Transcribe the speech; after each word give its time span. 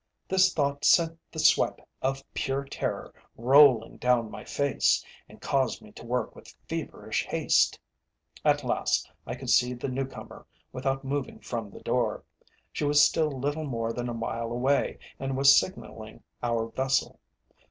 This 0.27 0.51
thought 0.51 0.83
sent 0.83 1.19
the 1.31 1.37
sweat 1.37 1.79
of 2.01 2.23
pure 2.33 2.63
terror 2.63 3.13
rolling 3.37 3.97
down 3.97 4.31
my 4.31 4.43
face, 4.43 5.05
and 5.29 5.39
caused 5.39 5.79
me 5.79 5.91
to 5.91 6.03
work 6.07 6.35
with 6.35 6.55
feverish 6.67 7.23
haste. 7.27 7.79
At 8.43 8.63
last 8.63 9.07
I 9.27 9.35
could 9.35 9.51
see 9.51 9.75
the 9.75 9.89
new 9.89 10.07
comer 10.07 10.47
without 10.71 11.03
moving 11.03 11.37
from 11.39 11.69
the 11.69 11.81
door. 11.81 12.23
She 12.73 12.83
was 12.83 13.03
still 13.03 13.29
little 13.29 13.65
more 13.65 13.93
than 13.93 14.09
a 14.09 14.13
mile 14.15 14.51
away, 14.51 14.97
and 15.19 15.37
was 15.37 15.55
signalling 15.55 16.23
our 16.41 16.69
vessel. 16.71 17.19